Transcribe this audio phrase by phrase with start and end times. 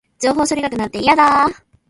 [0.17, 1.63] 情報処理学会なんて、嫌だー